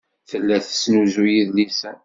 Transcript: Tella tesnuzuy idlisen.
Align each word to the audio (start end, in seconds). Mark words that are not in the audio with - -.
Tella 0.29 0.57
tesnuzuy 0.65 1.33
idlisen. 1.43 1.97